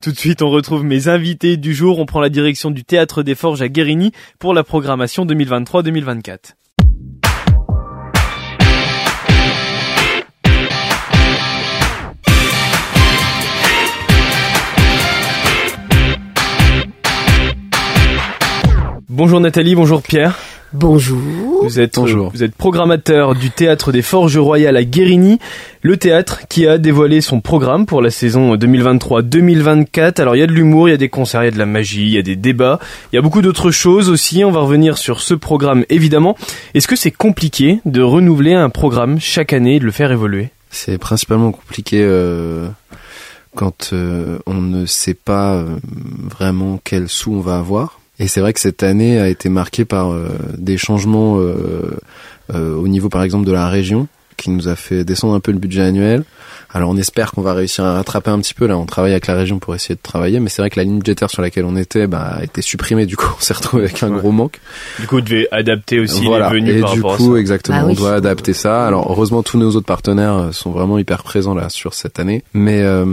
[0.00, 1.98] Tout de suite, on retrouve mes invités du jour.
[1.98, 6.54] On prend la direction du Théâtre des Forges à Guérigny pour la programmation 2023-2024.
[19.08, 20.38] Bonjour Nathalie, bonjour Pierre.
[20.74, 21.18] Bonjour.
[21.62, 22.30] Vous êtes, Bonjour.
[22.30, 25.38] vous êtes programmateur du théâtre des Forges Royales à Guérigny,
[25.80, 30.20] le théâtre qui a dévoilé son programme pour la saison 2023-2024.
[30.20, 31.58] Alors il y a de l'humour, il y a des concerts, il y a de
[31.58, 32.80] la magie, il y a des débats,
[33.12, 34.44] il y a beaucoup d'autres choses aussi.
[34.44, 36.36] On va revenir sur ce programme évidemment.
[36.74, 40.50] Est-ce que c'est compliqué de renouveler un programme chaque année et de le faire évoluer?
[40.70, 42.68] C'est principalement compliqué euh,
[43.56, 45.78] quand euh, on ne sait pas euh,
[46.28, 47.97] vraiment quel sous on va avoir.
[48.18, 51.96] Et c'est vrai que cette année a été marquée par euh, des changements euh,
[52.54, 55.50] euh, au niveau par exemple de la région qui nous a fait descendre un peu
[55.50, 56.22] le budget annuel.
[56.72, 59.26] Alors on espère qu'on va réussir à rattraper un petit peu là, on travaille avec
[59.26, 61.64] la région pour essayer de travailler, mais c'est vrai que la ligne budgétaire sur laquelle
[61.64, 64.18] on était bah, a été supprimée, du coup on s'est retrouvé avec un Ouais.
[64.20, 64.60] gros manque.
[65.00, 66.50] Du coup, vous devez adapter aussi voilà.
[66.52, 67.40] les venues Et par du rapport coup, à ça.
[67.40, 67.96] exactement, Ah on oui.
[67.96, 68.86] doit adapter ça.
[68.86, 72.44] Alors heureusement, tous nos autres partenaires euh, sont vraiment hyper présents là sur cette année.
[72.54, 73.04] Mais euh,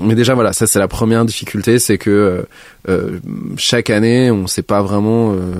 [0.00, 2.42] mais déjà voilà, ça c'est la première difficulté, c'est que euh,
[2.88, 3.18] euh,
[3.56, 5.32] chaque année, on sait pas vraiment.
[5.32, 5.52] euh,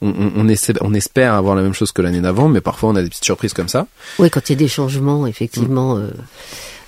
[0.00, 2.90] on, on, on essaie, on espère avoir la même chose que l'année d'avant, mais parfois
[2.90, 3.86] on a des petites surprises comme ça.
[4.18, 6.00] Oui, quand il y a des changements, effectivement, Mm.
[6.00, 6.10] euh,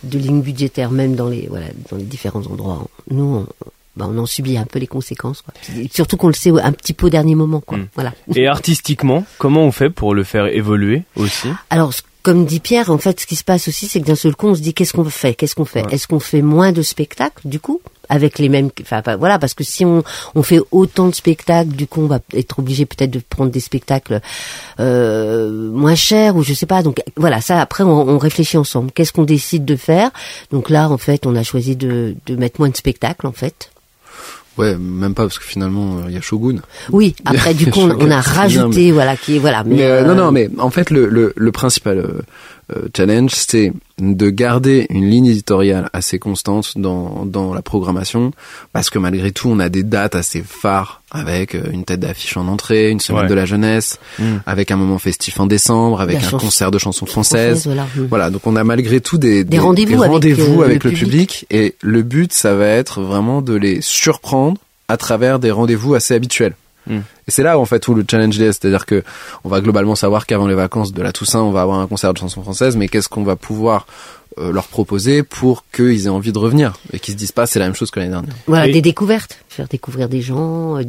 [0.05, 3.47] de lignes budgétaires, même dans les, voilà, dans les différents endroits, nous, on,
[3.97, 5.43] bah, on en subit un peu les conséquences.
[5.43, 5.53] Quoi.
[5.93, 7.61] Surtout qu'on le sait un petit peu au dernier moment.
[7.61, 7.79] Quoi.
[7.79, 7.89] Mm.
[7.97, 8.13] Voilà.
[8.37, 11.49] Et artistiquement, comment on fait pour le faire évoluer aussi?
[11.71, 14.15] Alors, ce- comme dit Pierre, en fait, ce qui se passe aussi, c'est que d'un
[14.15, 15.35] seul coup, on se dit qu'est-ce qu'on fait?
[15.35, 15.85] Qu'est-ce qu'on fait?
[15.87, 15.95] Ouais.
[15.95, 17.81] Est-ce qu'on fait moins de spectacles, du coup?
[18.11, 20.03] Avec les mêmes, enfin voilà, parce que si on,
[20.35, 23.61] on fait autant de spectacles, du coup on va être obligé peut-être de prendre des
[23.61, 24.23] spectacles
[24.81, 26.83] euh, moins chers ou je sais pas.
[26.83, 28.93] Donc voilà, ça après on, on réfléchit ensemble.
[28.93, 30.11] Qu'est-ce qu'on décide de faire?
[30.51, 33.71] Donc là en fait on a choisi de, de mettre moins de spectacles en fait.
[34.59, 36.57] Ouais, même pas parce que finalement euh, il y a Shogun.
[36.91, 39.63] Oui, après du coup on, on a bien, rajouté voilà qui est voilà.
[39.65, 42.23] Mais, Mais, euh, euh, non, non, mais en fait, le, le, le principal euh, euh,
[42.97, 48.33] challenge, c'est de garder une ligne éditoriale assez constante dans, dans la programmation,
[48.73, 52.37] parce que malgré tout, on a des dates assez phares, avec euh, une tête d'affiche
[52.37, 53.29] en entrée, une semaine Ouais.
[53.29, 54.25] de la jeunesse, Mm.
[54.47, 57.65] avec un moment festif en décembre, avec La un concert de chansons française, françaises.
[57.67, 57.85] voilà.
[57.97, 58.07] Mm.
[58.09, 61.47] Voilà, donc on a malgré tout des, Des rendez-vous avec, euh, avec le le public.
[61.51, 64.59] et le but, ça va être vraiment de les surprendre
[64.89, 66.55] à travers des rendez-vous assez habituels.
[66.89, 66.97] Mm.
[67.27, 69.03] Et c'est là en fait où le challenge est, c'est-à-dire que
[69.45, 72.13] on va globalement savoir qu'avant les vacances de la Toussaint, on va avoir un concert
[72.13, 73.87] de chansons françaises, mais qu'est-ce qu'on va pouvoir
[74.39, 77.59] euh, leur proposer pour qu'ils aient envie de revenir et qu'ils se disent pas c'est
[77.59, 78.35] la même chose que l'année dernière.
[78.47, 80.85] Voilà, Et- des découvertes, faire découvrir des gens euh,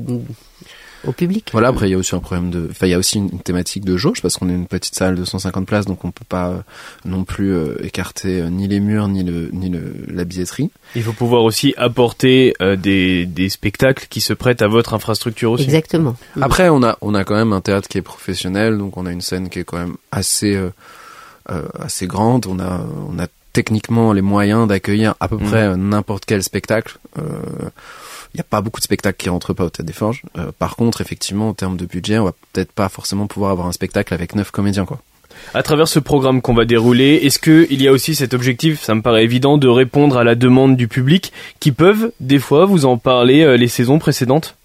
[1.07, 1.49] au public.
[1.51, 3.39] Voilà, après il y a aussi un problème de, enfin il y a aussi une,
[3.39, 6.25] thématique de jauge parce qu'on est une petite salle de 150 places, donc on peut
[6.27, 6.59] pas euh,
[7.05, 10.71] non plus euh, écarter euh, ni les murs ni le ni le la billetterie.
[10.95, 15.51] Il faut pouvoir aussi apporter euh, des, des spectacles qui se prêtent à votre infrastructure
[15.51, 15.63] aussi.
[15.63, 16.15] Exactement.
[16.35, 16.43] Mm.
[16.43, 19.11] Après, on a, on a quand même un théâtre qui est professionnel, donc on a
[19.11, 20.69] une scène qui est quand même assez, euh,
[21.51, 22.45] euh, assez grande.
[22.47, 25.47] On a, on a techniquement les moyens d'accueillir à peu Mhm.
[25.47, 26.97] près euh, n'importe quel spectacle.
[28.33, 30.23] Il n'y a pas beaucoup de spectacles qui rentrent pas au Théâtre des Forges.
[30.37, 33.67] Euh, par contre, effectivement, en termes de budget, on va peut-être pas forcément pouvoir avoir
[33.67, 34.99] un spectacle avec neuf comédiens, quoi.
[35.53, 38.81] À travers ce programme qu'on va dérouler, est-ce que il y a aussi cet objectif,
[38.83, 42.65] ça me paraît évident, de répondre à la demande du public qui peuvent des fois
[42.65, 44.55] vous en parler euh, les saisons précédentes?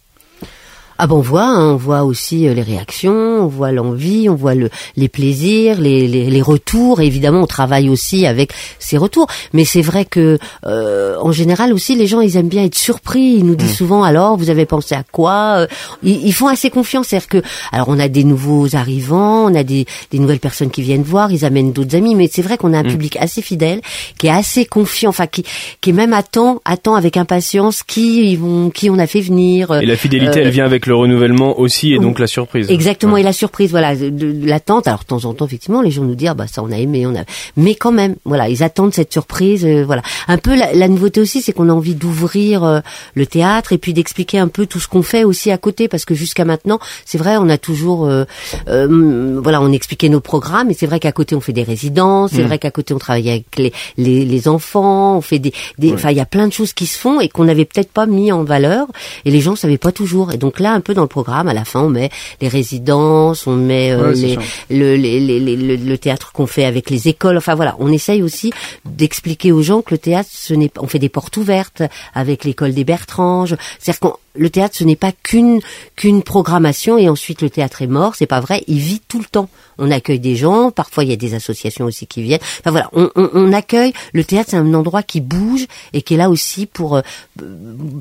[0.98, 4.34] Ah ben on voit, hein, on voit aussi euh, les réactions, on voit l'envie, on
[4.34, 7.00] voit le, les plaisirs, les, les, les retours.
[7.00, 9.26] Et évidemment, on travaille aussi avec ces retours.
[9.52, 13.34] Mais c'est vrai que euh, en général aussi, les gens ils aiment bien être surpris.
[13.38, 15.66] Ils nous disent souvent alors, vous avez pensé à quoi Euh,
[16.02, 19.64] ils, ils font assez confiance, c'est-à-dire que alors on a des nouveaux arrivants, on a
[19.64, 22.14] des, des nouvelles personnes qui viennent voir, ils amènent d'autres amis.
[22.14, 23.80] Mais c'est vrai qu'on a un public assez fidèle,
[24.18, 25.44] qui est assez confiant, enfin qui
[25.80, 29.72] qui est même attend attend avec impatience qui ils vont qui on a fait venir.
[29.74, 32.70] Et la fidélité, Euh, elle vient avec le renouvellement aussi et donc la surprise.
[32.70, 33.20] Exactement, Ouais.
[33.20, 34.86] et la surprise, voilà, de, de l'attente.
[34.86, 36.76] Alors de temps en temps, effectivement, les gens nous disent, ah, bah ça on a
[36.78, 37.24] aimé, on a,
[37.56, 40.02] mais quand même, voilà, ils attendent cette surprise, euh, voilà.
[40.28, 42.80] Un peu la, la nouveauté aussi, c'est qu'on a envie d'ouvrir euh,
[43.14, 46.04] le théâtre et puis d'expliquer un peu tout ce qu'on fait aussi à côté, parce
[46.04, 48.24] que jusqu'à maintenant, c'est vrai, on a toujours, euh,
[48.68, 52.32] euh, voilà, on expliquait nos programmes, et c'est vrai qu'à côté on fait des résidences,
[52.32, 52.46] c'est Mm.
[52.46, 56.10] vrai qu'à côté on travaille avec les les, les enfants, on fait des, des, enfin
[56.10, 58.32] il y a plein de choses qui se font et qu'on n'avait peut-être pas mis
[58.32, 58.86] en valeur,
[59.24, 60.32] et les gens savaient pas toujours.
[60.32, 61.48] Et donc là, un peu dans le programme.
[61.48, 62.10] À la fin, on met
[62.40, 64.38] les résidences, on met euh, Ouais, les,
[64.70, 67.36] le, les- les- les- le, le théâtre qu'on fait avec les écoles.
[67.38, 68.52] Enfin voilà, on essaye aussi
[68.84, 70.70] d'expliquer aux gens que le théâtre, ce n'est.
[70.78, 71.82] On fait des portes ouvertes
[72.14, 73.56] avec l'école des Bertranges.
[73.78, 75.60] C'est-à-dire qu'on le théâtre, ce n'est pas qu'une
[75.94, 78.14] qu'une programmation et ensuite le théâtre est mort.
[78.16, 78.64] C'est pas vrai.
[78.66, 79.48] Il vit tout le temps.
[79.78, 80.72] On accueille des gens.
[80.72, 82.40] Parfois, il y a des associations aussi qui viennent.
[82.60, 83.92] Enfin voilà, on, on, on accueille.
[84.12, 87.02] Le théâtre, c'est un endroit qui bouge et qui est là aussi pour euh,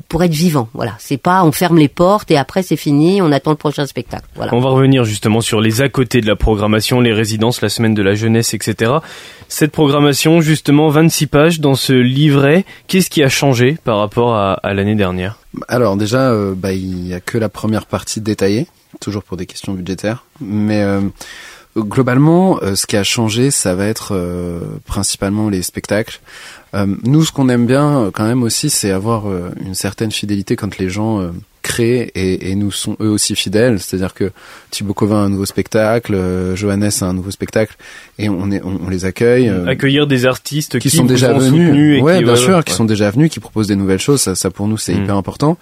[0.10, 0.70] pour être vivant.
[0.74, 3.22] Voilà, c'est pas on ferme les portes et après c'est fini.
[3.22, 4.26] On attend le prochain spectacle.
[4.36, 4.54] Voilà.
[4.54, 7.94] On va revenir justement sur les à côté de la programmation, les résidences, la semaine
[7.94, 8.94] de la jeunesse, etc.
[9.48, 14.54] Cette programmation, justement, 26 pages dans ce livret, qu'est-ce qui a changé par rapport à,
[14.54, 15.38] à l'année dernière?
[15.68, 18.68] Alors déjà, euh, bah, il y a que la première partie détaillée,
[19.00, 20.26] toujours pour des questions budgétaires.
[20.42, 21.02] Mais euh,
[21.78, 26.20] globalement, euh, ce qui a changé, ça va être euh, principalement les spectacles.
[26.74, 30.56] Euh, nous, ce qu'on aime bien quand même aussi, c'est avoir euh, une certaine fidélité
[30.56, 31.32] quand les gens euh,
[31.64, 33.80] créent et, et nous sont eux aussi fidèles.
[33.80, 34.32] C'est-à-dire que
[34.70, 37.76] Thibaut Covin a un nouveau spectacle, euh, Johannes a un nouveau spectacle,
[38.20, 39.50] et on, est, on, on les accueille.
[39.50, 42.64] euh, Accueillir des artistes qui, qui sont déjà venus, ouais, qui, bien ouais, sûr, ouais.
[42.64, 44.22] qui sont déjà venus, qui proposent des nouvelles choses.
[44.22, 45.04] Ça, ça pour nous, c'est Mm.
[45.04, 45.58] hyper important.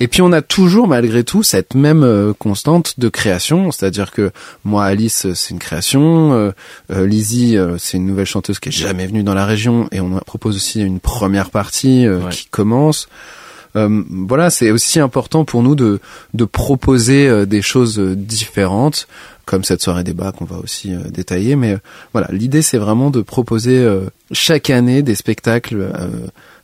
[0.00, 4.32] Et puis on a toujours, malgré tout, cette même euh, constante de création, c'est-à-dire que
[4.64, 6.32] moi, Alice, euh, c'est une création,
[6.90, 10.10] euh, Lizzie, c'est une nouvelle chanteuse qui est jamais venue dans la région, et on
[10.20, 12.30] propose aussi une première partie euh, Ouais.
[12.30, 13.08] qui commence.
[13.76, 16.00] Euh, voilà, c'est aussi important pour nous de,
[16.34, 19.08] de proposer euh, des choses euh, différentes,
[19.44, 21.56] comme cette soirée débat qu'on va aussi euh, détailler.
[21.56, 21.78] Mais euh,
[22.12, 26.08] voilà, l'idée c'est vraiment de proposer euh, chaque année des spectacles euh,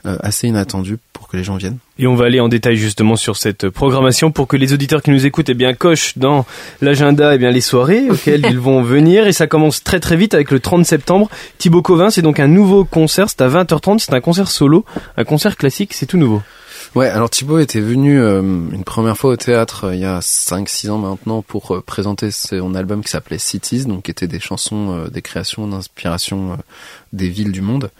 [0.06, 1.78] euh, assez inattendus pour que les gens viennent.
[1.98, 5.10] Et on va aller en détail justement sur cette programmation pour que les auditeurs qui
[5.10, 6.46] nous écoutent eh bien cochent dans
[6.80, 10.34] l'agenda eh bien les soirées auxquelles ils vont venir et ça commence très très vite
[10.34, 11.28] avec le 30 septembre.
[11.58, 14.84] Thibaut Covin, c'est donc un nouveau concert, c'est à 20h30, c'est un concert solo,
[15.16, 16.42] un concert classique, c'est tout nouveau.
[16.94, 20.20] Ouais, alors Thibaut était venu euh, une première fois au théâtre euh, il y a
[20.20, 24.40] 5-6 ans maintenant pour euh, présenter son album qui s'appelait Cities, donc qui était des
[24.40, 26.56] chansons, des créations d'inspiration
[27.12, 27.90] des villes du monde.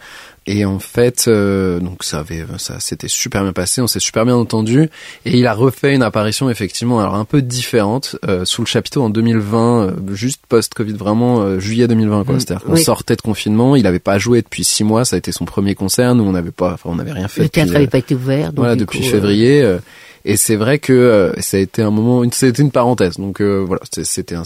[0.51, 4.25] Et en fait, euh, donc ça avait, ça s'était super bien passé, on s'est super
[4.25, 4.89] bien entendu,
[5.27, 9.03] et il a refait une apparition effectivement, alors un peu différente, euh, sous le chapiteau
[9.03, 12.37] en 2020, euh, juste post-Covid, vraiment euh, juillet 2020 quoi.
[12.37, 12.41] Mm.
[12.41, 12.83] C'est-à-dire qu'on Oui.
[12.83, 15.75] sortait de confinement, il avait pas joué depuis 6 mois, ça a été son premier
[15.75, 17.43] concert, nous on n'avait pas, enfin on n'avait rien fait.
[17.43, 18.47] Le théâtre n'avait euh, pas été ouvert.
[18.47, 19.79] Donc voilà depuis coup, février euh,
[20.25, 23.43] et c'est vrai que euh, ça a été un moment une c'était une parenthèse donc
[23.43, 24.45] euh, voilà c'était un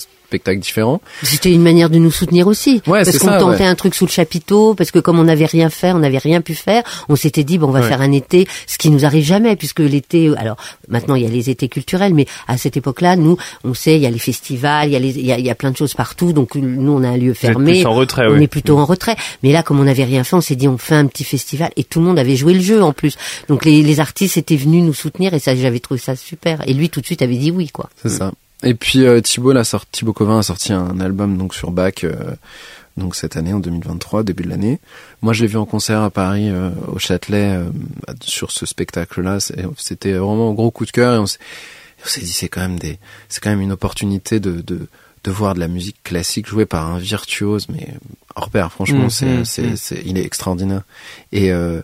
[1.22, 2.82] C'était une manière de nous soutenir aussi.
[2.86, 3.66] Ouais, parce qu'on tentait ouais.
[3.66, 6.40] un truc sous le chapiteau, parce que comme on n'avait rien fait, on n'avait rien
[6.40, 7.88] pu faire, on s'était dit bon on va Ouais.
[7.88, 10.56] faire un été, ce qui nous arrive jamais, puisque l'été, alors
[10.88, 14.02] maintenant il y a les étés culturels, mais à cette époque-là, nous, on sait, il
[14.02, 15.70] y a les festivals, il y a, les, il y a, il y a plein
[15.70, 17.72] de choses partout, donc nous on a un lieu fermé.
[17.72, 18.44] plus en retrait, on oui.
[18.44, 19.16] est plutôt en retrait.
[19.42, 21.70] Mais là, comme on n'avait rien fait, on s'est dit on fait un petit festival
[21.76, 23.16] et tout le monde avait joué le jeu en plus.
[23.48, 26.62] Donc les, les artistes étaient venus nous soutenir et ça, j'avais trouvé ça super.
[26.68, 27.88] Et lui, tout de suite, avait dit oui, quoi.
[28.02, 28.32] c'est ça
[28.62, 32.04] et puis euh, Thibaut l'a sorti Thibaut Covin a sorti un album donc sur Bach
[32.04, 32.14] euh,
[32.96, 34.80] donc cette année en 2023 début de l'année.
[35.22, 37.64] Moi je l'ai vu en concert à Paris euh, au Châtelet euh,
[38.22, 39.38] sur ce spectacle là
[39.76, 41.38] c'était vraiment un gros coup de cœur et on s'est
[42.20, 42.98] dit c'est quand même des
[43.28, 44.88] c'est quand même une opportunité de, de
[45.24, 47.88] de voir de la musique classique jouée par un virtuose mais
[48.34, 48.72] hors pair.
[48.72, 49.76] Franchement Mm, c'est mm, c'est mm.
[49.76, 50.82] c'est il est extraordinaire.
[51.32, 51.82] Et euh,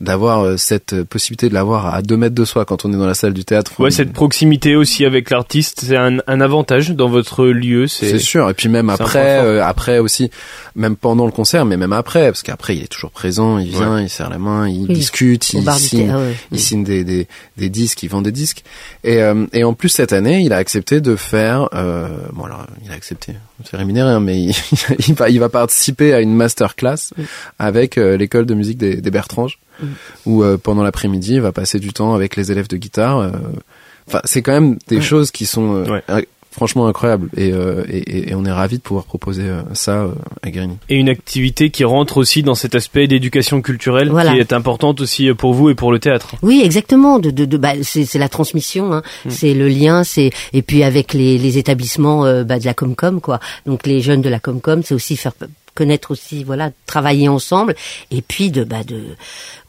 [0.00, 3.06] d'avoir euh, cette possibilité de l'avoir à deux mètres de soi quand on est dans
[3.06, 6.90] la salle du théâtre Ouais, on- cette proximité aussi avec l'artiste, c'est un, un avantage
[6.90, 7.86] dans votre lieu.
[7.86, 10.30] c'est C'est sûr et puis même après euh, après aussi
[10.74, 14.00] même pendant le concert mais même après parce qu'après il est toujours présent il vient
[14.00, 16.34] il serre la main il Oui, discute il signe ouais.
[16.52, 17.26] il signe des, des,
[17.56, 18.64] des disques, il vend des disques.
[19.02, 21.68] Et, euh, et en plus, cette année, il a accepté de faire...
[21.74, 23.32] Euh, bon, alors, il a accepté,
[23.64, 24.54] c'est rémunéré, hein, mais il,
[25.08, 27.22] il, va, il va participer à une masterclass Mm.
[27.58, 29.86] avec euh, l'école de musique des, des Bertranges, Mm.
[30.26, 33.18] où euh, pendant l'après-midi, il va passer du temps avec les élèves de guitare.
[33.18, 33.30] euh.
[34.08, 35.02] Enfin, c'est quand même des Ouais.
[35.02, 36.02] choses qui sont euh, Ouais.
[36.10, 37.28] euh, franchement incroyables.
[37.36, 40.50] Et, euh, et, et- et on est ravis de pouvoir proposer euh, ça euh, à
[40.50, 40.78] Grigny.
[40.88, 44.32] et une activité qui rentre aussi dans cet aspect d'éducation culturelle Voilà.
[44.32, 46.36] qui est importante aussi pour vous et pour le théâtre.
[46.42, 47.18] Oui, exactement.
[47.18, 49.02] De, de, de bah, c'est, c'est la transmission, hein.
[49.26, 49.30] Mm.
[49.30, 53.20] c'est le lien, c'est et puis avec les, les établissements euh, bah, de la Comcom,
[53.20, 53.38] quoi.
[53.66, 55.32] Donc les jeunes de la Comcom, c'est aussi faire
[55.76, 57.76] connaître aussi, voilà, travailler ensemble,
[58.10, 59.00] et puis de, bah, de,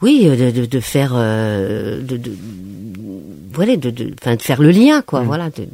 [0.02, 2.32] oui, de, de, de faire, euh, de, de,
[3.52, 5.20] voilà, de, de, enfin, de faire le lien, quoi.
[5.22, 5.26] Mm.
[5.26, 5.68] Voilà, de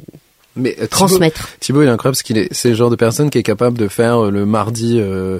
[0.55, 1.49] Mais euh, Thibaut- transmettre.
[1.59, 3.77] Thibaut, il est incroyable parce qu'il est, c'est le genre de personne qui est capable
[3.77, 5.39] de faire euh, le mardi euh,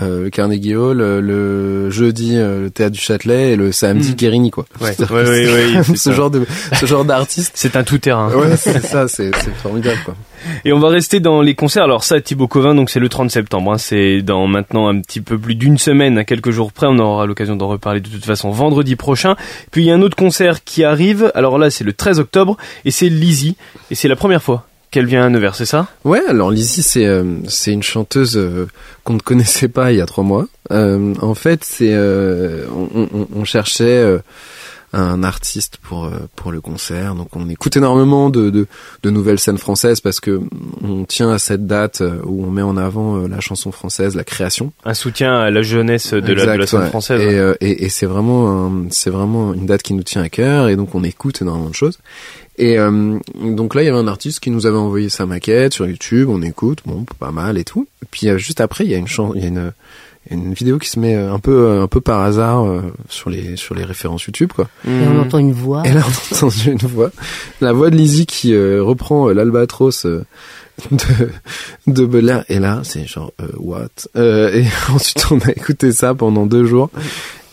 [0.00, 4.12] euh, le Carnegie Hall, euh, le jeudi euh, le théâtre du Châtelet et le samedi
[4.12, 4.14] Mm.
[4.14, 4.66] Guérini quoi.
[4.80, 6.44] Ouais, ouais, ouais, ce genre de
[6.78, 7.52] ce genre d'artiste.
[7.54, 8.30] C'est un tout terrain.
[8.32, 10.14] Ouais, c'est ça, c'est c'est formidable quoi.
[10.64, 11.82] Et on va rester dans les concerts.
[11.84, 13.72] Alors ça, Thibaut Covin, donc c'est le 30 septembre.
[13.72, 13.78] hein.
[13.78, 16.86] C'est dans maintenant un petit peu plus d'une semaine, à quelques jours près.
[16.86, 19.34] On aura l'occasion d'en reparler de toute façon vendredi prochain.
[19.70, 21.32] Puis il y a un autre concert qui arrive.
[21.34, 23.56] Alors là, c'est le 13 octobre et c'est Lizzie.
[23.90, 25.88] Et c'est la première fois qu'elle vient à Nevers, c'est ça?
[26.04, 28.66] Ouais, alors Lizzie, c'est euh, c'est une chanteuse euh,
[29.04, 30.46] qu'on ne connaissait pas il y a trois mois.
[30.72, 34.20] Euh, en fait, c'est on, on- on cherchait
[34.92, 38.66] un artiste pour pour le concert, donc on écoute énormément de, de
[39.02, 40.40] de nouvelles scènes françaises parce que
[40.82, 44.72] on tient à cette date où on met en avant la chanson française, la création.
[44.86, 46.88] Un soutien à la jeunesse de, la, de la Exact, scène ouais.
[46.88, 47.20] française.
[47.60, 50.76] Et, et, et c'est vraiment c'est vraiment une date qui nous tient à cœur et
[50.76, 51.98] donc on écoute énormément de choses.
[52.58, 55.74] Et euh, donc là il y avait un artiste qui nous avait envoyé sa maquette
[55.74, 57.86] sur YouTube, on écoute, bon pas mal et tout.
[58.02, 59.72] Et puis euh, juste après il y a une chan- il y a une
[60.28, 63.74] une vidéo qui se met un peu un peu par hasard euh, sur les sur
[63.74, 64.68] les références YouTube quoi.
[64.86, 65.20] Et on Mhm.
[65.20, 65.82] entend une voix.
[65.86, 67.10] Et là on a entendu une voix,
[67.60, 70.24] la voix de Lizzie qui euh, reprend euh, l'albatros euh,
[70.90, 71.28] de
[71.86, 73.88] de Belair et là c'est genre euh, what?
[74.16, 76.90] Euh, et ensuite on a écouté ça pendant deux jours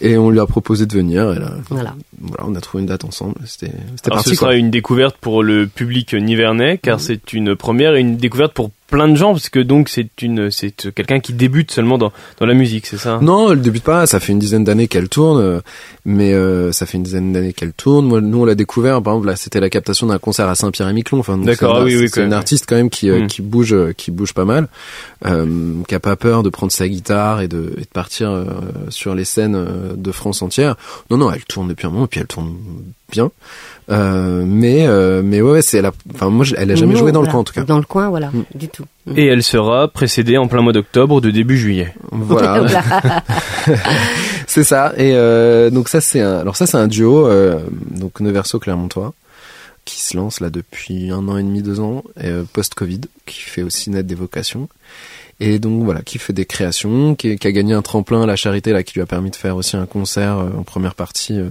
[0.05, 1.95] et on lui a proposé de venir et là Voilà.
[2.19, 3.71] voilà on a trouvé une date ensemble c'était
[4.09, 4.55] parti ce sera quoi.
[4.55, 9.07] une découverte pour le public nivernais car c'est une première et une découverte pour plein
[9.09, 12.53] de gens parce que donc c'est une c'est quelqu'un qui débute seulement dans dans la
[12.53, 14.05] musique, c'est ça Non, elle débute pas.
[14.05, 15.59] Ça fait une dizaine d'années qu'elle tourne, euh,
[16.05, 18.05] mais euh, ça fait une dizaine d'années qu'elle tourne.
[18.05, 19.01] Moi, nous, on l'a découvert.
[19.01, 21.19] Par exemple, là, c'était la captation d'un concert à Saint-Pierre-et-Miquelon.
[21.19, 23.27] Enfin, D'accord, c'est un- oui, oui, c'est une artiste quand même qui euh, Mm.
[23.27, 24.67] qui bouge, euh, qui bouge pas mal,
[25.25, 25.45] euh,
[25.87, 28.45] qui a pas peur de prendre sa guitare et de, et de partir euh,
[28.89, 29.57] sur les scènes
[29.95, 30.75] de France entière.
[31.09, 32.53] Non, non, elle tourne depuis un moment, et puis elle tourne
[33.13, 33.31] bien.
[33.91, 35.85] Euh, mais euh, mais ouais, c'est elle.
[35.85, 37.63] a- Enfin, moi, je- elle a jamais joué dans le coin en tout cas.
[37.63, 38.43] Dans le coin, voilà, Mm.
[38.55, 38.85] du tout.
[39.15, 41.93] Et elle sera précédée en plein mois d'octobre de début juillet.
[42.11, 42.63] Voilà.
[44.47, 44.93] C'est ça.
[44.97, 47.59] Et euh, donc ça c'est un, alors ça c'est un duo euh,
[47.91, 49.13] donc Neverso Clermontois
[49.85, 53.63] qui se lance là depuis un an et demi, deux ans, euh, post-Covid, qui fait
[53.63, 54.69] aussi net des vocations.
[55.39, 58.71] Et donc voilà, qui fait des créations, qui, a gagné un tremplin à la charité
[58.71, 61.49] là, qui lui a permis de faire aussi un concert euh, en première partie euh,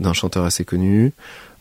[0.00, 1.12] d'un chanteur assez connu.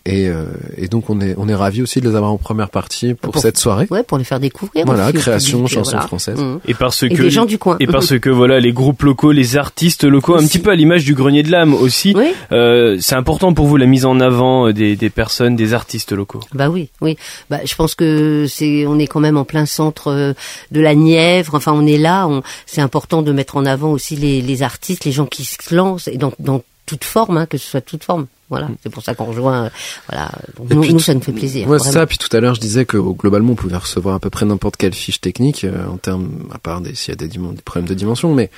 [0.05, 0.45] Et, euh,
[0.77, 3.33] et donc on est on est ravi aussi de les avoir en première partie pour,
[3.33, 3.85] Pour- cette soirée.
[3.91, 4.83] Ouais, pour les faire découvrir.
[4.85, 6.07] Voilà, création, chanson voilà.
[6.07, 6.39] française.
[6.39, 6.59] Mm.
[6.67, 7.77] Et parce Et que des gens du coin.
[7.79, 11.05] et parce que voilà les groupes locaux, les artistes locaux, un petit peu à l'image
[11.05, 12.13] du grenier de l'âme aussi.
[12.15, 15.73] Oui, Euh, c'est important pour vous la mise en avant euh, des, des personnes, des
[15.75, 16.39] artistes locaux.
[16.53, 17.15] bah oui, oui.
[17.51, 20.33] Bah, je pense que c'est, on est quand même en plein centre euh,
[20.71, 21.53] de la Nièvre.
[21.53, 22.27] Enfin, on est là.
[22.27, 25.75] On, c'est important de mettre en avant aussi les, les artistes, les gens qui se
[25.75, 28.27] lancent et dans, dans toute forme, hein, que ce soit toute forme.
[28.49, 29.65] Voilà, c'est pour ça qu'on rejoint.
[29.65, 29.69] euh,
[30.09, 31.69] voilà, Donc, nous, puis nous, ça nous fait plaisir.
[31.69, 32.05] Ouais, ça.
[32.05, 34.45] Puis tout à l'heure, je disais que oh, globalement, on pouvait recevoir à peu près
[34.45, 37.39] n'importe quelle fiche technique euh, en termes, à part des- s'il y a des, des
[37.63, 38.49] problèmes de dimension, mais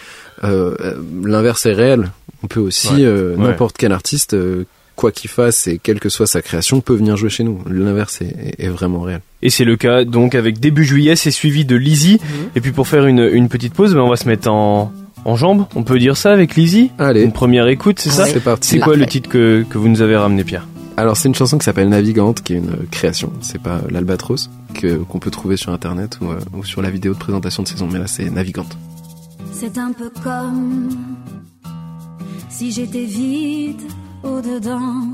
[0.44, 2.12] euh, euh, l'inverse est réel.
[2.44, 3.04] On peut aussi Ouais.
[3.04, 3.44] euh, Ouais.
[3.50, 7.16] n'importe quel artiste, euh, quoi qu'il fasse et quelle que soit sa création, peut venir
[7.16, 7.62] jouer chez nous.
[7.70, 9.22] L'inverse est, est- est vraiment réel.
[9.44, 12.20] Et c'est le cas donc avec début juillet, c'est suivi de Lizzie.
[12.20, 12.50] Mhm.
[12.56, 14.92] Et puis pour faire une, une petite pause, ben, on va se mettre en,
[15.26, 15.66] en jambe.
[15.76, 18.30] On peut dire ça avec Lizzie Allez, Une première écoute, c'est ça Ouais.
[18.32, 18.70] c'est parti.
[18.70, 21.58] C'est quoi le titre que, que vous nous avez ramené, Pierre Alors c'est une chanson
[21.58, 23.32] qui s'appelle Navigante, qui est une euh, création.
[23.42, 26.90] C'est pas euh, l'Albatros que qu'on peut trouver sur internet ou, euh, ou sur la
[26.90, 28.78] vidéo de présentation de saison, mais là c'est Navigante.
[29.52, 30.90] C'est un peu comme
[32.50, 33.82] si j'étais vide
[34.24, 35.08] au-dedans.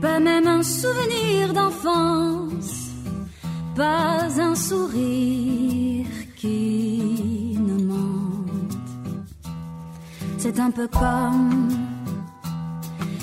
[0.00, 2.90] Pas même un souvenir d'enfance,
[3.76, 6.06] pas un sourire
[6.36, 7.31] qui
[10.42, 11.68] C'est un peu comme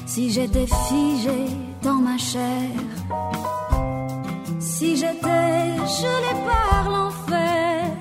[0.05, 1.47] si j'étais figé
[1.83, 2.71] dans ma chair.
[4.61, 7.91] Si j'étais gelé par l'enfer,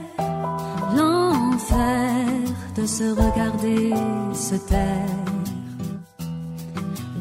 [0.97, 2.27] l'enfer
[2.77, 3.93] de se regarder
[4.35, 5.25] se taire,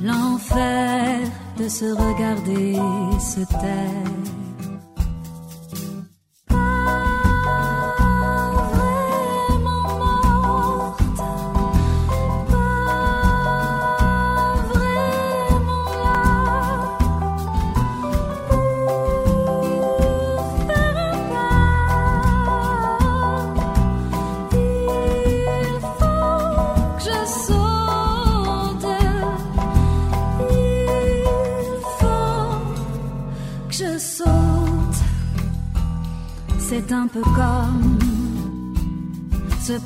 [0.03, 1.17] l'enfer
[1.57, 2.75] de se regarder
[3.19, 4.36] se taire.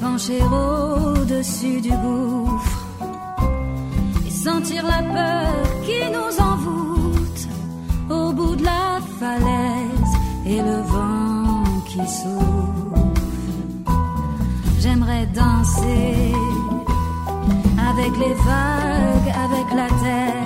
[0.01, 2.87] Pencher au-dessus du gouffre
[4.25, 5.53] et sentir la peur
[5.85, 7.47] qui nous envoûte
[8.09, 10.13] au bout de la falaise
[10.45, 13.11] et le vent qui souffle.
[14.79, 16.33] j'aimerais danser
[17.91, 20.40] avec les vagues, avec la terre.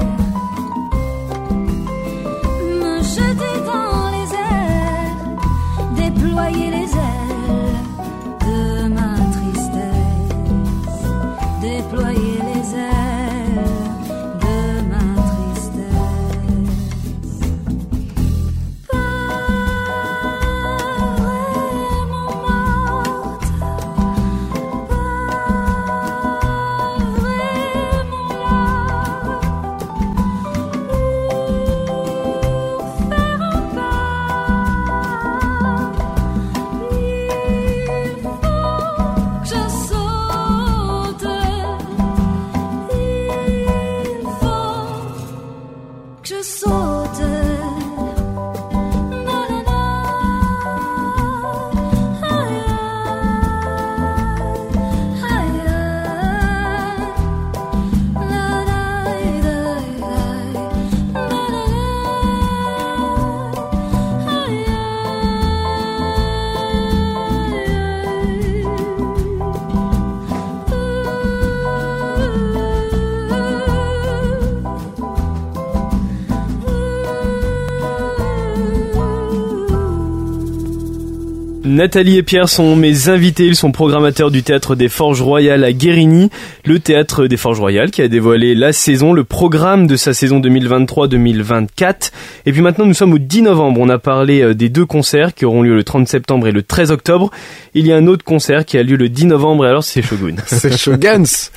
[81.76, 85.74] Nathalie et Pierre sont mes invités, ils sont programmateurs du théâtre des Forges Royales à
[85.74, 86.30] Guérigny,
[86.64, 90.40] le théâtre des Forges Royales qui a dévoilé la saison, le programme de sa saison
[90.40, 92.12] 2023-2024.
[92.46, 95.34] Et puis maintenant nous sommes au 10 novembre, on a parlé euh, des deux concerts
[95.34, 97.30] qui auront lieu le 30 septembre et le 13 octobre.
[97.74, 100.02] Il y a un autre concert qui a lieu le 10 novembre et alors c'est
[100.02, 100.36] Shogun.
[100.46, 101.50] c'est Shoguns.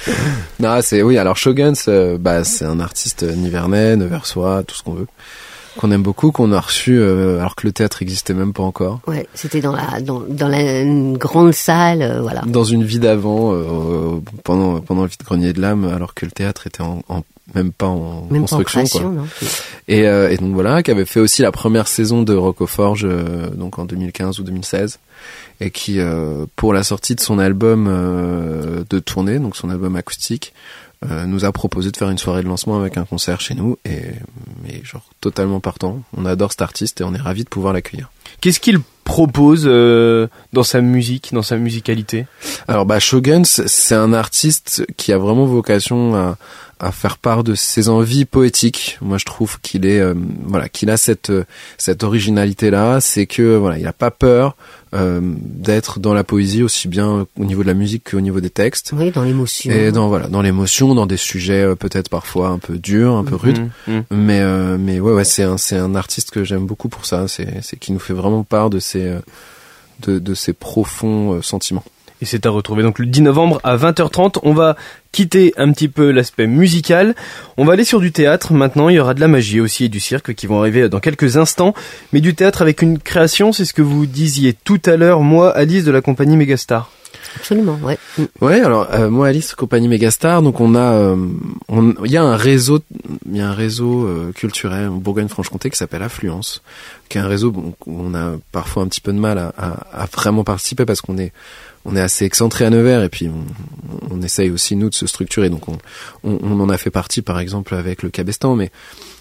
[0.59, 1.17] non, c'est oui.
[1.17, 5.07] Alors Shoguns, euh, bah c'est un artiste nivernais, neversois, tout ce qu'on veut,
[5.79, 9.01] qu'on aime beaucoup, qu'on a reçu euh, alors que le théâtre existait même pas encore.
[9.07, 12.43] Ouais, c'était dans la dans, dans la une grande salle, euh, voilà.
[12.47, 16.31] Dans une vie d'avant, euh, pendant pendant le vide grenier de l'âme, alors que le
[16.33, 17.23] théâtre était en, en-
[17.55, 18.65] même pas en Même pas en construction.
[18.65, 19.11] création, quoi.
[19.23, 19.27] non.
[19.89, 23.49] Et, euh, et donc voilà, qui avait fait aussi la première saison de Roccoforge, euh,
[23.49, 24.99] donc en 2015 ou 2016,
[25.63, 29.97] et qui, euh, pour la sortie de son album euh, de tournée, donc son album
[29.97, 30.53] acoustique,
[31.05, 33.79] euh, nous a proposé de faire une soirée de lancement avec un concert chez nous,
[33.85, 34.13] et,
[34.69, 36.03] et genre totalement partant.
[36.17, 38.11] On adore cet artiste et on est ravis de pouvoir l'accueillir.
[38.41, 42.27] Qu'est-ce qu'il propose euh, dans sa musique, dans sa musicalité?
[42.69, 46.37] Alors bah Shogun, c'est un artiste qui a vraiment vocation à,
[46.79, 48.99] à faire part de ses envies poétiques.
[49.01, 51.33] Moi je trouve qu'il est euh, voilà qu'il a cette
[51.79, 54.57] cette originalité là, c'est que voilà il a pas peur
[54.95, 58.49] euh, d'être dans la poésie aussi bien au niveau de la musique qu'au niveau des
[58.49, 58.93] textes.
[58.97, 59.71] Oui, dans l'émotion.
[59.71, 63.25] Et dans voilà dans l'émotion, dans des sujets euh, peut-être parfois un peu durs, un
[63.25, 63.69] peu rudes.
[63.87, 64.05] Mhm, mhm.
[64.11, 67.29] Mais euh, mais ouais ouais c'est un c'est un artiste que j'aime beaucoup pour ça.
[67.29, 69.07] C'est c'est qui nous fait vraiment part de ses
[70.07, 71.85] euh, profonds euh, sentiments.
[72.21, 74.41] Et c'est à retrouver donc le 10 novembre à 20h30.
[74.43, 74.77] On va
[75.13, 77.15] quitter un petit peu l'aspect musical.
[77.57, 78.53] On va aller sur du théâtre.
[78.53, 81.01] Maintenant, il y aura de la magie aussi et du cirque qui vont arriver dans
[81.01, 81.75] quelques instants.
[82.13, 85.51] Mais du théâtre avec une création, c'est ce que vous disiez tout à l'heure, moi,
[85.57, 86.91] Alice de la compagnie Megastar.
[87.37, 87.99] Absolument, ouais.
[88.17, 88.23] Mm.
[88.41, 91.17] Ouais, alors euh, moi Alice compagnie Megastar, donc on a euh,
[91.69, 92.81] on- il y a un réseau
[93.31, 96.63] il y a un réseau euh, culturel en Bourgogne-Franche-Comté qui s'appelle Affluence,
[97.09, 99.53] qui est un réseau bon, où on a parfois un petit peu de mal à,
[99.59, 101.33] à, à vraiment participer parce qu'on est
[101.85, 105.07] on est assez excentré à Nevers et puis on, on essaye aussi nous de se
[105.07, 105.79] structurer donc on,
[106.25, 108.71] on, on en a fait partie par exemple avec le Cabestan mais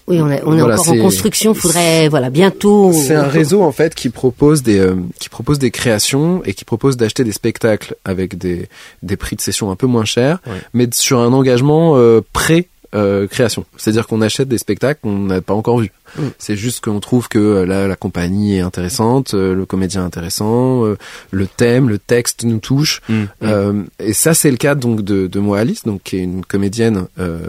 [0.08, 1.54] Oui, on, est- on est encore en construction.
[1.54, 2.94] Faudrait, voilà, bientôt.
[2.94, 6.64] C'est un réseau en fait qui propose des euh, qui propose des créations et qui
[6.64, 8.70] propose d'acheter des spectacles avec des
[9.04, 10.62] des prix de session un peu moins chers, Ouais.
[10.74, 13.66] mais sur un engagement euh, pré euh, création.
[13.78, 15.92] C'est-à-dire qu'on achète des spectacles qu'on n'a pas encore vus.
[16.18, 16.22] Mm.
[16.38, 20.06] C'est juste qu'on trouve que euh, la, la compagnie est intéressante, euh, le comédien est
[20.06, 20.98] intéressant, euh,
[21.32, 23.02] le thème, le texte nous touche.
[23.10, 23.28] Mhm.
[23.44, 26.46] Euh, et ça, c'est le cas donc de, de moi Alice, donc qui est une
[26.46, 27.40] comédienne, euh,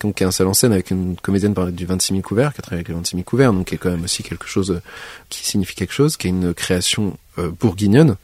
[0.00, 2.52] donc, qui est un seul en scène avec une comédienne par du 26 000 couverts,
[2.52, 4.46] qui a travaillé avec les 26 000 couverts, donc qui est quand même aussi quelque
[4.46, 4.80] chose
[5.28, 8.16] qui signifie quelque chose, qui est une création bourguignonne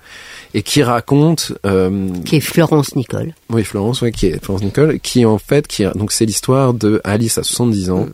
[0.54, 3.34] et qui raconte, euh, Qui est Florence Nicole.
[3.50, 7.00] oui Florence, ouais, qui est Florence Nicole, qui en fait, qui donc c'est l'histoire de
[7.04, 8.06] Alice à 70 ans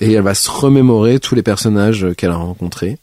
[0.00, 2.98] et elle va se remémorer tous les personnages euh, qu'elle a rencontrés.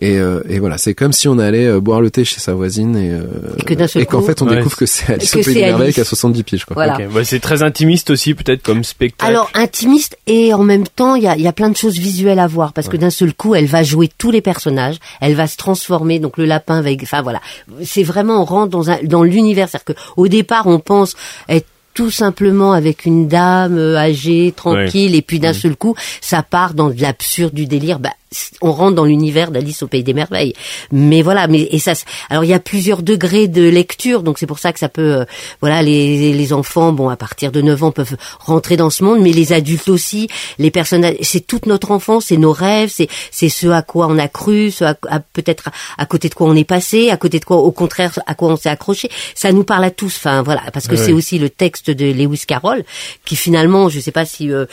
[0.00, 2.54] Et, euh, et voilà, c'est comme si on allait euh, boire le thé chez sa
[2.54, 3.22] voisine et, euh,
[3.58, 4.56] Et que d'un seul qu'en fait on Ouais.
[4.56, 6.74] découvre que c'est Alice au pays des merveilles qui a 70 piges quoi.
[6.74, 6.94] Voilà.
[6.96, 9.28] Ok, bah, c'est très intimiste aussi, peut-être comme spectacle.
[9.28, 11.98] Alors intimiste et en même temps il y a, il y a plein de choses
[11.98, 15.34] visuelles à voir parce que d'un seul coup elle va jouer tous les personnages, elle
[15.34, 17.40] va se transformer donc le lapin va, enfin voilà,
[17.84, 21.16] c'est vraiment on rentre dans un dans l'univers, c'est-à-dire que au départ on pense
[21.48, 21.66] être
[21.98, 26.74] tout simplement avec une dame euh, âgée, tranquille, et puis d'un seul coup, ça part
[26.74, 27.98] dans de l'absurde, du délire.
[27.98, 28.12] Bah,
[28.60, 30.52] on rentre dans l'univers d'Alice au pays des merveilles.
[30.92, 31.92] Mais voilà, mais et ça,
[32.28, 35.20] alors il y a plusieurs degrés de lecture, donc c'est pour ça que ça peut,
[35.20, 35.24] euh,
[35.60, 39.20] voilà, les, les enfants, bon, à partir de 9 ans peuvent rentrer dans ce monde,
[39.20, 43.48] mais les adultes aussi, les personnes, c'est toute notre enfance, c'est nos rêves, c'est c'est
[43.48, 44.94] ce à quoi on a cru, ce à,
[45.32, 48.34] peut-être à, côté de quoi on est passé, à côté de quoi, au contraire, à
[48.34, 49.10] quoi on s'est accroché.
[49.34, 52.44] Ça nous parle à tous, enfin voilà, parce que c'est aussi le texte de Lewis
[52.46, 52.84] Carroll
[53.24, 54.66] qui finalement, je sais pas si euh,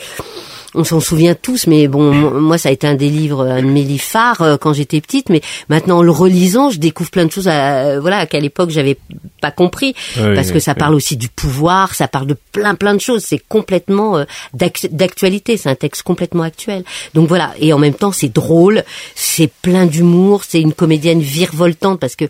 [0.76, 3.68] on s'en souvient tous, mais bon, moi ça a été un des livres, un de
[3.68, 7.24] mes livres phares euh, quand j'étais petite, mais maintenant en le relisant, je découvre plein
[7.24, 8.98] de choses, à, euh, voilà, qu'à l'époque j'avais
[9.40, 13.00] pas compris, parce que ça parle aussi du pouvoir, ça parle de plein plein de
[13.00, 16.84] choses, c'est complètement euh, d'actualité, c'est un texte complètement actuel.
[17.14, 22.00] Donc voilà, et en même temps c'est drôle, c'est plein d'humour, c'est une comédienne virevoltante
[22.00, 22.26] parce que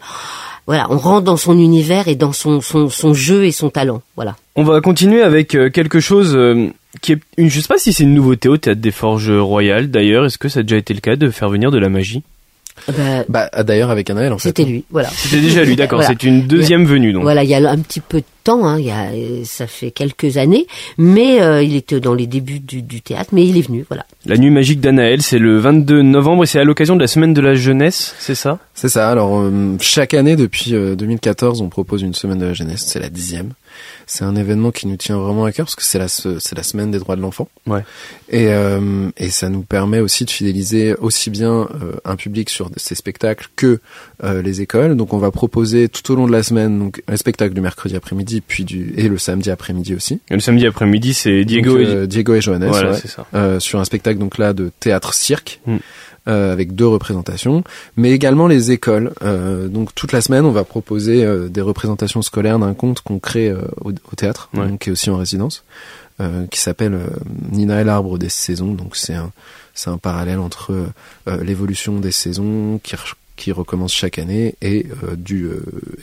[0.67, 4.03] voilà, on rentre dans son univers et dans son, son, jeu et son talent.
[4.17, 4.37] Voilà.
[4.57, 6.37] On va continuer avec quelque chose
[7.01, 9.91] qui est une, je sais pas si c'est une nouveauté au théâtre des Forges Royales
[9.91, 10.25] d'ailleurs.
[10.25, 12.23] Est-ce que ça a déjà été le cas de faire venir de la magie?
[12.89, 14.49] Bah, bah d'ailleurs avec Anaël en fait.
[14.49, 15.09] C'était lui, voilà.
[15.11, 16.03] C'était déjà lui, d'accord.
[16.03, 17.23] C'est une deuxième venue donc.
[17.23, 19.09] Voilà, il y a un petit peu de temps, hein, il y a,
[19.45, 20.67] ça fait quelques années,
[20.99, 24.07] mais euh, il était dans les débuts du, du, théâtre, mais il est venu, voilà.
[24.25, 27.35] La nuit magique d'Anaël, c'est le 22 novembre et c'est à l'occasion de la semaine
[27.35, 28.59] de la jeunesse, c'est ça?
[28.75, 29.11] C'est ça.
[29.11, 33.01] Alors euh, chaque année depuis 2014, euh, on propose une semaine de la jeunesse, c'est
[33.01, 33.51] la dixième
[34.07, 36.63] c'est un événement qui nous tient vraiment à cœur parce que c'est la c'est la
[36.63, 37.49] semaine des droits de l'enfant.
[37.67, 37.85] Ouais.
[38.29, 42.71] Et euh, et ça nous permet aussi de fidéliser aussi bien euh, un public sur
[42.77, 43.81] ces spectacles que
[44.25, 44.97] euh, les écoles.
[44.97, 47.97] Donc on va proposer tout au long de la semaine donc un spectacle du mercredi
[47.97, 50.21] après-midi puis du et le samedi après-midi aussi.
[50.31, 53.61] Et le samedi après-midi c'est Diego et Diego et Johannes voilà, ça.
[53.61, 55.61] sur un spectacle donc là de théâtre cirque.
[55.67, 55.77] Mm.
[56.29, 57.63] Euh, avec deux représentations,
[57.97, 59.13] mais également les écoles.
[59.23, 63.21] Euh, donc toute la semaine, on va proposer euh, des représentations scolaires d'un conte qu'on
[63.21, 65.63] crée au, théâtre, donc, qui est aussi en résidence,
[66.51, 66.99] qui s'appelle
[67.53, 68.75] Nina et l'arbre des saisons.
[68.75, 69.31] Donc c'est un
[69.73, 70.75] c'est un parallèle entre
[71.43, 72.97] l'évolution des saisons qui
[73.37, 74.87] qui recommence chaque année et
[75.17, 75.49] du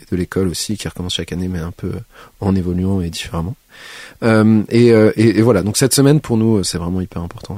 [0.09, 1.91] de l'école aussi qui recommence chaque année mais un peu
[2.39, 3.55] en évoluant et différemment.
[4.21, 7.57] Et, et, et, voilà, donc cette semaine pour nous c'est vraiment hyper important.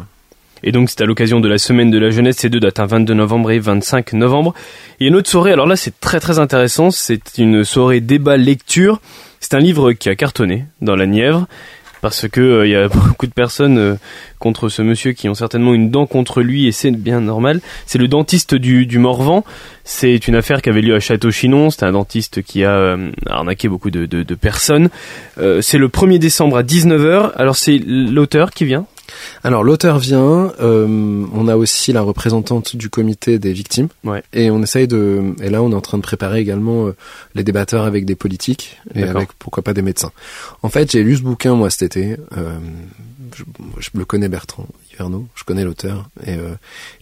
[0.66, 3.14] Et donc c'est à l'occasion de la semaine de la jeunesse, ces deux dates, 22
[3.14, 4.56] hein, novembre et 25 novembre.
[5.00, 9.00] A une autre soirée, alors là c'est très très intéressant, c'est une soirée débat lecture.
[9.40, 11.46] C'est un livre qui a cartonné dans la Nièvre
[12.02, 13.96] parce que euh, il y a beaucoup de personnes euh,
[14.40, 17.62] contre ce monsieur qui ont certainement une dent contre lui et c'est bien normal.
[17.86, 19.44] C'est le dentiste du, du Morvan.
[19.84, 21.70] C'est une affaire qui avait lieu à Château-Chinon.
[21.70, 24.90] C'est un dentiste qui a euh, arnaqué beaucoup de, de, de personnes.
[25.62, 27.34] c'est le 1er décembre à 19h.
[27.36, 28.88] Alors c'est l'auteur qui vient
[29.44, 33.88] alors l'auteur vient, euh, on a aussi la représentante du comité des victimes,
[34.34, 36.96] et on essaye de, et là on est en train de préparer également euh,
[37.34, 40.12] les débatteurs avec des politiques et avec pourquoi pas des médecins.
[40.64, 42.18] En fait, j'ai lu ce bouquin moi cet été.
[42.38, 42.58] Euh,
[43.36, 43.44] je,
[43.80, 46.10] je, le connais Bertrand Hiverno, je connais l'auteur.
[46.26, 46.36] Et,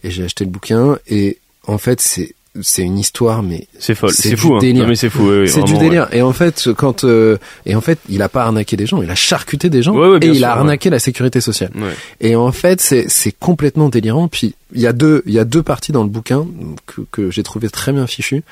[0.02, 0.98] et j'ai acheté le bouquin.
[1.06, 4.12] Et en fait c'est c'est une histoire mais c'est folle.
[4.12, 4.60] c'est fou hein.
[4.62, 6.08] non, mais c'est fou c'est du délire.
[6.12, 7.36] Et en fait quand euh,
[7.66, 10.26] et en fait il a pas arnaqué des gens il a charcuté des gens et
[10.26, 11.72] il a arnaqué la sécurité sociale.
[12.20, 14.28] Et en fait c'est c'est complètement délirant.
[14.28, 16.46] Puis il y a deux il y a deux parties dans le bouquin
[16.86, 18.42] que, que j'ai trouvé très bien fichu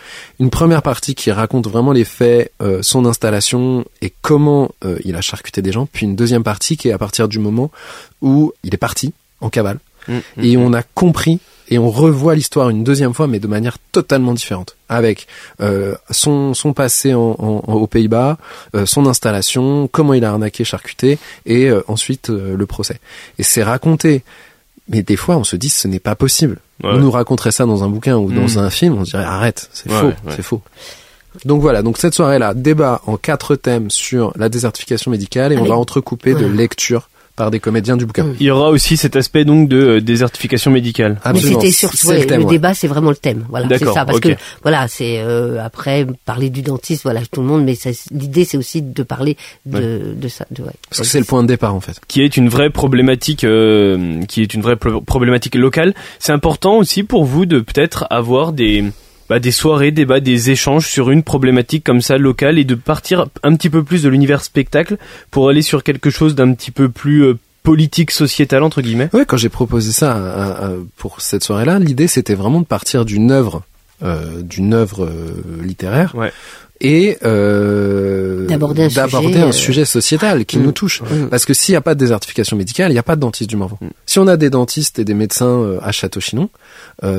[0.41, 5.17] une première partie qui raconte vraiment les faits euh, son installation et comment euh, il
[5.17, 5.87] a charcuté des gens.
[5.91, 7.71] Puis une deuxième partie qui est à partir du moment
[8.21, 11.41] où il est parti en cavale mm, mm, et on a compris
[11.73, 15.27] et on revoit l'histoire une deuxième fois, mais de manière totalement différente, avec
[15.63, 18.37] euh, son, son passé en, aux Pays-Bas,
[18.77, 23.01] euh, son installation, comment il a arnaqué, charcuté, et euh, ensuite le procès.
[23.39, 24.23] Et c'est raconté,
[24.91, 26.59] mais des fois on se dit ce n'est pas possible.
[26.85, 28.59] On nous raconterait ça dans un bouquin ou dans hmm.
[28.59, 30.61] un film, on dirait arrête, c'est faux, c'est faux.
[31.47, 35.65] Donc voilà, donc cette soirée-là, débat en quatre thèmes sur la désertification médicale et on
[35.65, 38.27] va entrecouper de lectures par des comédiens du bouquin.
[38.39, 41.19] Il y aura aussi cet aspect donc de euh, désertification médicale.
[41.25, 41.61] Absolument.
[41.63, 43.47] Mais c'était sur le, débat, c'est vraiment le thème.
[43.49, 47.47] Voilà, c'est ça parce que voilà, c'est euh, après parler du dentiste, voilà, tout le
[47.47, 47.77] monde mais
[48.11, 51.43] l'idée c'est aussi de parler de, de ça de, ouais, Parce que c'est le point
[51.43, 52.01] de départ en fait.
[52.07, 55.95] Qui est une vraie problématique euh, qui est une vraie problématique locale.
[56.19, 58.85] C'est important aussi pour vous de peut-être avoir des
[59.33, 62.75] bah, des soirées, des débats, des échanges sur une problématique comme ça locale et de
[62.75, 64.99] partir un petit peu plus de l'univers spectacle
[65.31, 69.09] pour aller sur quelque chose d'un petit peu plus euh, politique sociétal entre guillemets.
[69.15, 73.63] Ouais, quand j'ai proposé ça pour cette soirée-là, l'idée c'était vraiment de partir d'une œuvre,
[74.03, 76.15] euh, d'une œuvre euh, littéraire.
[76.83, 80.63] et euh, d'aborder un, sujet, sociétal qui mm.
[80.63, 81.01] nous touche.
[81.01, 81.29] Mm.
[81.31, 83.49] Parce que s'il n'y a pas de désertification médicale, il n'y a pas de dentiste
[83.49, 83.79] du Morvan.
[83.81, 83.89] Mm.
[84.05, 86.51] Si on a des dentistes et des médecins à Château-Chinon,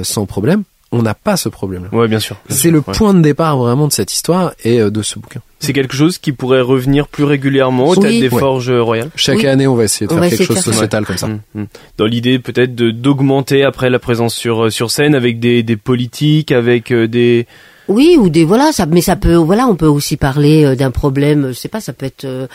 [0.04, 1.89] sans problème, on n'a pas ce problème-là.
[1.97, 2.38] Ouais, bien sûr.
[2.49, 5.41] C'est le point de départ vraiment de cette histoire et euh, de ce bouquin.
[5.60, 7.99] C'est quelque chose qui pourrait revenir plus régulièrement au Oui.
[7.99, 8.39] théâtre des Ouais.
[8.39, 9.10] Forges royales.
[9.15, 9.47] Chaque Oui.
[9.47, 10.71] année, on va essayer de On faire quelque de chose ça.
[10.71, 11.27] sociétal comme ça.
[11.27, 11.65] Mm, mm.
[11.97, 15.77] Dans l'idée peut-être de d'augmenter après la présence sur euh, sur scène avec des des
[15.77, 17.47] politiques, avec euh, des
[17.89, 20.89] Oui, ou des voilà, ça, mais ça peut, voilà, on peut aussi parler euh, d'un
[20.91, 21.48] problème.
[21.50, 22.24] Je sais pas, ça peut être.
[22.24, 22.48] euh,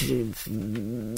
[0.00, 0.06] je-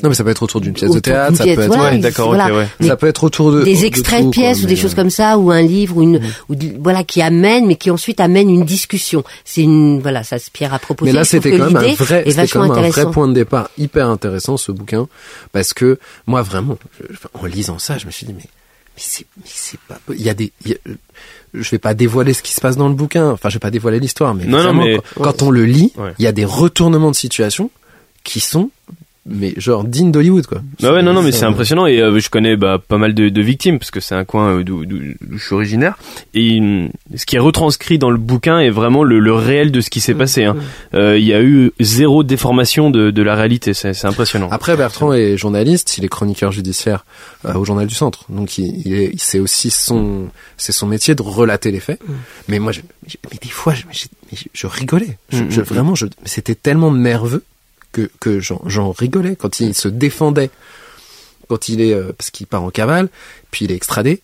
[0.02, 1.98] Non, mais ça peut être autour d'une pièce de théâtre, ça peut être, voilà, ouais,
[1.98, 2.52] d'accord, voilà.
[2.54, 2.66] ouais.
[2.80, 4.74] Mais ça peut être autour de des de extraits de tout, quoi, pièces ou des
[4.76, 7.90] choses comme ça ou un livre ou une ou de- voilà qui amène mais qui
[7.90, 11.50] ensuite amène une discussion c'est une voilà ça se pierre à proposer Mais là, c'était
[11.56, 14.72] quand même un vrai, c'était quand même un vrai point de départ hyper intéressant ce
[14.72, 15.06] bouquin,
[15.52, 18.44] parce que moi vraiment, je- en lisant ça, je me suis dit mais
[18.96, 20.78] mais c'est pas, il y a des, il y a-
[21.54, 23.70] je vais pas dévoiler ce qui se passe dans le bouquin, enfin je vais pas
[23.70, 26.14] dévoiler l'histoire, mais Non, non, vraiment, mais- quand, on le lit, il Ouais.
[26.18, 27.70] y a des retournements de situation
[28.24, 28.70] qui sont
[29.26, 30.60] mais genre dignes d'Hollywood quoi.
[30.82, 33.28] Bah ouais, non, non, mais c'est impressionnant et euh, je connais bah, pas mal de,
[33.30, 35.96] de victimes parce que c'est un coin euh, d'où d'où- d'où je suis originaire
[36.34, 39.80] et hum, ce qui est retranscrit dans le bouquin est vraiment le, le réel de
[39.80, 40.44] ce qui s'est passé.
[40.44, 40.56] hein.
[40.94, 44.48] Euh, Il y a eu zéro déformation de, de la réalité, c'est c'est impressionnant.
[44.50, 47.04] Après, Bertrand est journaliste, il est chroniqueur judiciaire
[47.46, 51.14] euh, au Journal du Centre, donc il, il est, c'est aussi son, c'est son métier
[51.14, 52.00] de relater les faits.
[52.48, 53.94] Mais moi, je, je- mais des fois, je, mais
[54.36, 55.16] je, je rigolais.
[55.30, 57.42] Je, Mm, je- mm, vraiment, je, c'était tellement nerveux
[57.94, 60.50] que que j'en, rigolais quand il se défendait,
[61.48, 63.08] quand il est euh, parce qu'il part en cavale,
[63.50, 64.20] puis il est extradé.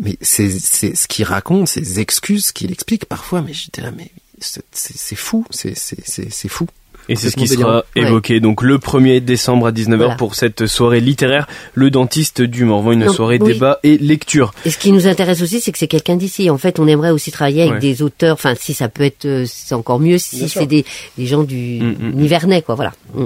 [0.00, 3.42] Mais c'est, ce qu'il raconte, ses excuses, qu'il explique parfois.
[3.42, 6.66] Mais j'étais là, mais c'est, fou, c'est fou.
[7.08, 8.08] Et c'est ce qui sera délirant.
[8.10, 10.14] évoqué donc le 1er décembre à 19h Voilà.
[10.16, 13.54] pour cette soirée littéraire Le Dentiste du Morvan, une Donc, soirée oui.
[13.54, 14.52] débat et lecture.
[14.66, 17.10] et ce qui nous intéresse aussi c'est que c'est quelqu'un d'ici en fait on aimerait
[17.10, 17.80] aussi travailler avec Ouais.
[17.80, 20.84] des auteurs enfin si ça peut être euh, c'est encore mieux si c'est des
[21.16, 22.12] des gens du Mm, mm.
[22.14, 23.24] Nivernais quoi voilà Mm.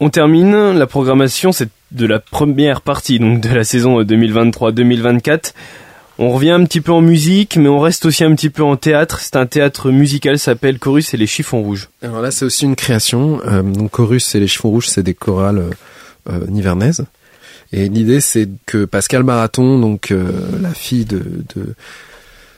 [0.00, 5.52] On termine la programmation c'est de la première partie donc de la saison 2023-2024.
[6.18, 8.76] On revient un petit peu en musique, mais on reste aussi un petit peu en
[8.76, 9.18] théâtre.
[9.20, 11.88] C'est un théâtre musical, s'appelle Chorus et les chiffons rouges.
[12.02, 13.40] Alors là, c'est aussi une création.
[13.46, 15.70] Euh, donc Chorus et les chiffons rouges, c'est des chorales euh,
[16.30, 17.04] euh, nivernaises.
[17.70, 21.22] Et l'idée, c'est que Pascal Baraton, donc euh, la fille de,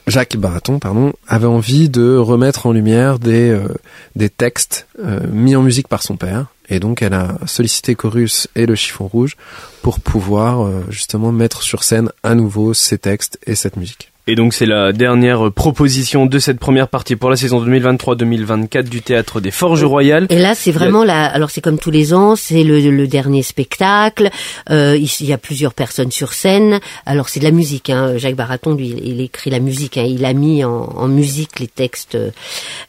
[0.07, 3.67] Jacques Baraton, pardon, avait envie de remettre en lumière des euh,
[4.15, 4.87] des textes
[5.29, 6.45] mis en musique par son père.
[6.69, 9.37] Et donc, elle a sollicité Chorus et le chiffon rouge
[9.81, 14.11] pour pouvoir euh, justement mettre sur scène à nouveau ces textes et cette musique.
[14.27, 19.01] Et donc c'est la dernière proposition de cette première partie pour la saison 2023-2024 du
[19.01, 20.27] théâtre des Forges Royales.
[20.29, 21.25] Et là, c'est vraiment la.
[21.25, 24.29] Alors, c'est comme tous les ans, c'est le, le dernier spectacle.
[24.69, 26.79] Euh, il, y a plusieurs personnes sur scène.
[27.05, 27.89] Alors, c'est de la musique.
[27.89, 28.17] Hein.
[28.17, 29.97] Jacques Baraton, lui, il, écrit la musique.
[29.97, 30.05] Hein.
[30.07, 32.17] Il a mis en, en musique les textes.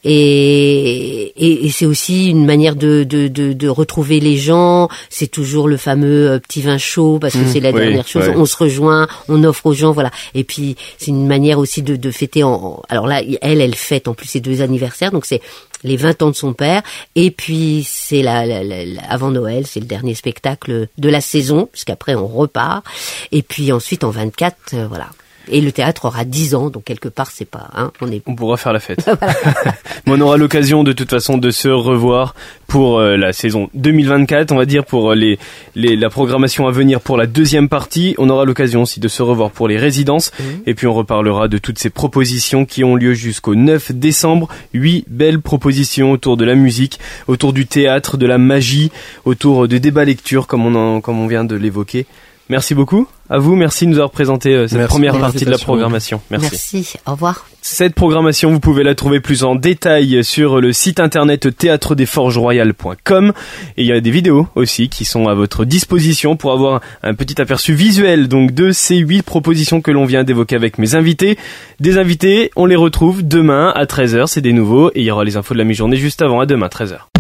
[0.04, 4.88] Et, et, et c'est aussi une manière de, de, de, de retrouver les gens.
[5.08, 8.28] C'est toujours le fameux euh, petit vin chaud parce que c'est la oui, dernière chose.
[8.28, 8.34] ouais.
[8.36, 10.10] On se rejoint, on offre aux gens, voilà.
[10.34, 12.42] Et puis, c'est une manière aussi de, de fêter.
[12.42, 15.12] En, alors là, elle, elle fête en plus ses deux anniversaires.
[15.12, 15.40] Donc c'est
[15.84, 16.82] les 20 ans de son père.
[17.14, 18.44] Et puis c'est la-
[19.08, 22.84] avant Noël, c'est le dernier spectacle de la saison, puisqu'après on repart.
[23.30, 25.08] Et puis ensuite en 24, euh, voilà.
[25.50, 28.34] Et le théâtre aura 10 ans, donc quelque part c'est pas, hein, on est On
[28.34, 29.08] pourra faire la fête.
[30.06, 32.34] Mais on aura l'occasion de toute façon de se revoir
[32.66, 35.38] pour euh, la saison 2024, on va dire pour euh, les,
[35.74, 38.14] les la programmation à venir pour la deuxième partie.
[38.18, 40.32] On aura l'occasion aussi de se revoir pour les résidences
[40.66, 44.48] et puis on reparlera de toutes ces propositions qui ont lieu jusqu'au 9 décembre.
[44.74, 48.90] Huit belles propositions autour de la musique, autour du théâtre, de la magie,
[49.24, 52.06] autour de débats lecture comme on en, comme on vient de l'évoquer.
[52.48, 53.06] Merci beaucoup.
[53.30, 56.22] À vous, merci de nous avoir présenté euh, cette Merci première partie de la programmation.
[56.30, 56.48] Merci.
[56.50, 56.98] Merci.
[57.06, 57.46] Au revoir.
[57.60, 63.32] Cette programmation, vous pouvez la trouver plus en détail sur le site internet théâtredesforgesroyales.com
[63.76, 67.14] et il y a des vidéos aussi qui sont à votre disposition pour avoir un
[67.14, 71.36] petit aperçu visuel donc de ces huit propositions que l'on vient d'évoquer avec mes invités.
[71.80, 75.24] Des invités, on les retrouve demain à 13h, c'est des nouveaux et il y aura
[75.24, 77.17] les infos de la mi-journée juste avant à demain 13h.